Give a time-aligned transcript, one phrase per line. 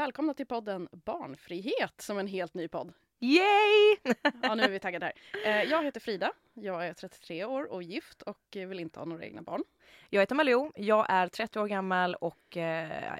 [0.00, 2.92] Välkomna till podden Barnfrihet som en helt ny podd.
[3.18, 3.96] Yay!
[4.42, 5.14] Ja, nu är vi taggade här.
[5.44, 9.24] Eh, Jag heter Frida, jag är 33 år och gift och vill inte ha några
[9.24, 9.64] egna barn.
[10.10, 13.18] Jag heter Malou, jag är 30 år gammal och eh,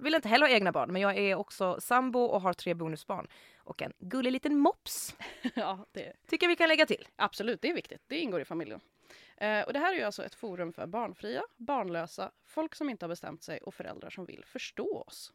[0.00, 0.92] vill inte heller ha egna barn.
[0.92, 3.26] Men jag är också sambo och har tre bonusbarn.
[3.58, 5.16] Och en gullig liten mops.
[5.54, 7.08] Ja, det, Tycker vi kan lägga till.
[7.16, 8.02] absolut, det är viktigt.
[8.06, 8.80] Det ingår i familjen.
[9.36, 13.04] Eh, Och det här är ju alltså ett forum för barnfria, barnlösa, folk som inte
[13.04, 15.32] har bestämt sig och föräldrar som vill förstå oss.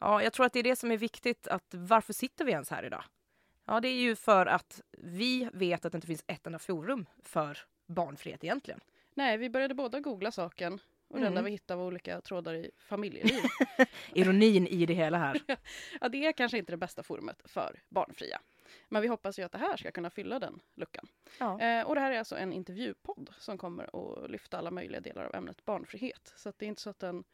[0.00, 1.48] Ja, jag tror att det är det som är viktigt.
[1.48, 3.04] Att varför sitter vi ens här idag?
[3.64, 7.06] Ja, det är ju för att vi vet att det inte finns ett enda forum
[7.22, 8.80] för barnfrihet egentligen.
[9.14, 10.72] Nej, vi började båda googla saken
[11.08, 11.26] och det Mm.
[11.26, 13.40] enda vi hittade var olika trådar i familjeliv.
[14.14, 15.40] Ironin i det hela här.
[16.00, 18.40] ja, det är kanske inte det bästa forumet för barnfria.
[18.88, 21.06] Men vi hoppas ju att det här ska kunna fylla den luckan.
[21.38, 21.60] Ja.
[21.60, 23.84] Eh, och det här är alltså en intervjupodd som kommer
[24.24, 26.32] att lyfta alla möjliga delar av ämnet barnfrihet.
[26.36, 27.24] Så att det är inte så att den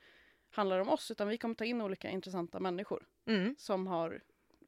[0.50, 3.54] handlar om oss, utan vi kommer ta in olika intressanta människor Mm.
[3.58, 4.20] som, har,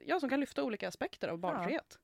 [0.07, 1.99] ja, som kan lyfta olika aspekter av barnfrihet.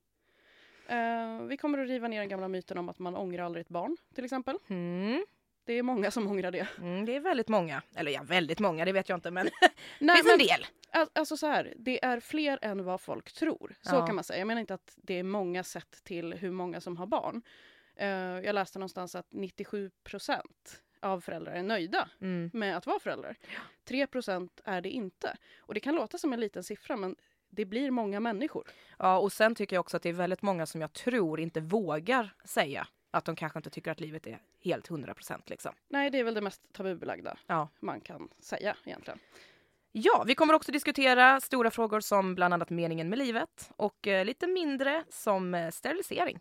[0.87, 3.69] Eh, vi kommer att riva ner den gamla myten om att man ångrar aldrig ett
[3.69, 4.59] barn, till exempel.
[4.69, 5.25] Mm.
[5.71, 6.67] Det är många som ångrar det.
[6.79, 7.83] Mm, det är väldigt många.
[7.95, 9.31] Eller ja, väldigt många, det vet jag inte.
[9.31, 9.45] Men
[9.99, 10.67] det finns en del.
[10.93, 13.75] Al- Alltså så här, det är fler än vad folk tror.
[13.83, 14.07] Så Ja.
[14.07, 14.39] kan man säga.
[14.39, 17.43] Jag menar inte att det är många sett till hur många som har barn.
[17.97, 22.51] Eh, jag läste någonstans att 97 procent av föräldrar är nöjda Mm.
[22.53, 23.37] med att vara föräldrar.
[23.85, 25.37] 3 procent är det inte.
[25.61, 27.17] Och det kan låta som en liten siffra men
[27.51, 28.69] det blir många människor.
[28.99, 31.61] Ja, och sen tycker jag också att det är väldigt många som jag tror inte
[31.61, 35.75] vågar säga att de kanske inte tycker att livet är helt hundra procent liksom.
[35.89, 37.69] Nej, det är väl det mest tabubelagda Ja.
[37.81, 39.19] man kan säga egentligen.
[39.93, 44.25] Ja, vi kommer också diskutera stora frågor som bland annat meningen med livet och eh,
[44.25, 46.39] lite mindre som eh, sterilisering.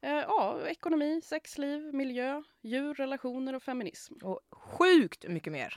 [0.00, 4.14] Eh, ja, ekonomi, sexliv, miljö, djur, relationer och feminism.
[4.22, 5.76] Och sjukt mycket mer.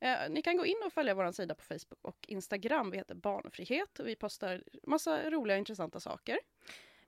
[0.00, 2.90] Eh, ni kan gå in och följa vår sida på Facebook och Instagram.
[2.90, 6.38] Vi heter Barnfrihet och vi postar massa roliga intressanta saker.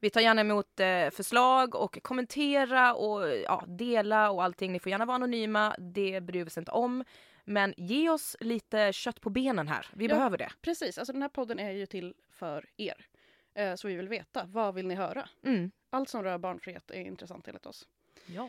[0.07, 4.73] Vi tar gärna emot eh, förslag och kommentera och ja, dela och allting.
[4.73, 7.05] Ni får gärna vara anonyma, det bryr vi oss inte om.
[7.45, 9.87] Men ge oss lite kött på benen här.
[9.93, 10.15] Vi Ja.
[10.15, 10.53] behöver det.
[10.61, 13.07] Precis, alltså den här podden är ju till för er.
[13.55, 15.29] Eh, så vi vill veta, vad vill ni höra?
[15.45, 15.71] Mm.
[15.91, 17.89] Allt som rör barnfrihet är intressant enligt oss.
[18.27, 18.49] Ja.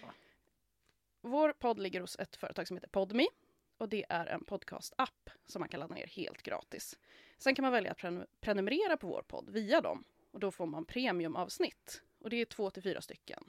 [1.21, 3.27] Vår podd ligger hos ett företag som heter Podmi.
[3.77, 6.97] Och det är en podcast-app som man kan ladda ner helt gratis.
[7.37, 10.03] Sen kan man välja att prenum- prenumerera på vår podd via dem.
[10.31, 12.01] Och då får man premiumavsnitt.
[12.23, 13.43] Och det är två till fyra stycken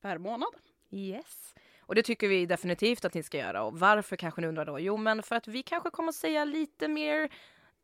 [0.00, 0.54] per månad.
[0.90, 1.54] Yes.
[1.80, 3.62] Och det tycker vi definitivt att ni ska göra.
[3.62, 4.80] Och varför kanske ni undrar då?
[4.80, 7.28] Jo, men för att vi kanske kommer att säga lite mer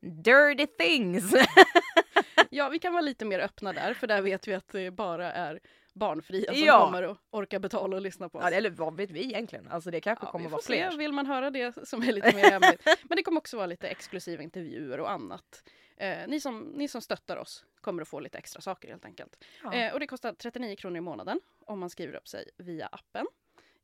[0.01, 1.35] dirty things.
[2.53, 5.33] Ja, vi kan vara lite mer öppna där, för där vet vi att det bara
[5.33, 5.61] är
[6.01, 6.85] barnfria som Ja.
[6.85, 8.45] kommer att orka betala och lyssna på oss.
[8.51, 9.69] ja, eller vad vet vi egentligen?
[9.69, 10.99] Alltså det kanske Ja, kommer vi att vara får se, fler.
[10.99, 12.83] vill man höra det som är lite mer hemligt.
[13.03, 15.63] Men det kommer också vara lite exklusiva intervjuer och annat.
[15.97, 19.45] Eh, ni, som, ni som stöttar oss kommer att få lite extra saker helt enkelt.
[19.63, 19.75] Ja.
[19.75, 23.27] Eh, och det kostar 39 kronor i månaden om man skriver upp sig via appen.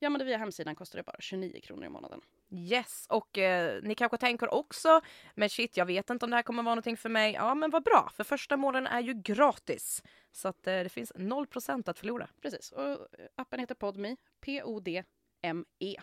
[0.01, 2.21] Gör man det via hemsidan kostar det bara 29 kronor i månaden.
[2.51, 5.01] Yes, och eh, ni kanske tänker också,
[5.35, 7.33] men shit, jag vet inte om det här kommer vara någonting för mig.
[7.33, 10.03] Ja, men vad bra, för första månaden är ju gratis.
[10.33, 12.29] Så att eh, det finns 0% att förlora.
[12.43, 12.73] Precis.
[12.73, 12.99] Och eh,
[13.35, 14.17] appen heter Podme.
[14.41, 15.97] P-O-D-M-E.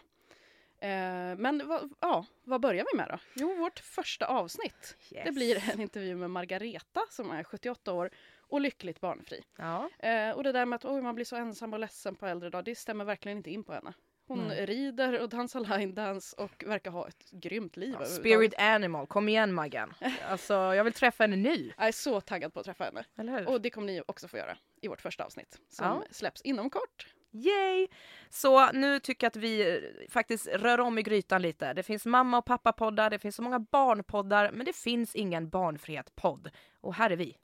[0.84, 1.64] Eh, men
[2.00, 3.20] ja, vad börjar vi med då?
[3.36, 4.98] Jo, vårt första avsnitt.
[5.12, 5.26] Yes.
[5.26, 8.10] Det blir en intervju med Margareta som är 78 år
[8.54, 9.44] och lyckligt barnfri.
[9.58, 9.90] Ja.
[10.00, 12.50] Eh, och det där med att oj, man blir så ensam och ledsen på äldre
[12.50, 13.94] dag, det stämmer verkligen inte in på henne.
[14.28, 14.66] Hon Nej.
[14.66, 17.96] rider och dansar line dance och verkar ha ett grymt liv.
[18.00, 18.06] Ja.
[18.06, 19.94] Spirit animal, kom igen Maggan.
[20.30, 21.72] Alltså, jag vill träffa henne nu.
[21.78, 22.84] Jag är så taggad på att träffa
[23.16, 23.46] henne.
[23.46, 26.04] Och det kommer ni också få göra i vårt första avsnitt som Ja.
[26.12, 27.08] släpps inom kort.
[27.32, 27.88] Yay!
[28.30, 31.74] Så nu tycker jag att vi eh, faktiskt rör om i grytan lite.
[31.74, 36.50] Det finns mamma och pappa-poddar, det finns så många barnpoddar, men det finns ingen barnfrihet-podd.
[36.82, 37.38] Och här är vi.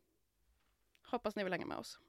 [1.11, 1.99] Hoppas ni vill hänga med oss.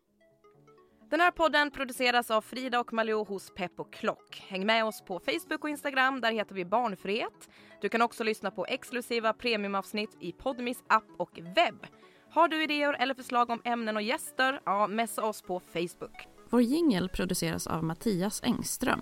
[1.11, 4.45] Den här podden produceras av Frida och Malou hos Pepp och Klock.
[4.49, 7.49] Häng med oss på Facebook och Instagram, där heter vi Barnfrihet.
[7.81, 11.87] Du kan också lyssna på exklusiva premiumavsnitt i Podmis app och webb.
[12.31, 14.61] Har du idéer eller förslag om ämnen och gäster?
[14.65, 16.29] Ja, messa oss på Facebook.
[16.51, 19.01] Vår jingel produceras av Mattias Engström.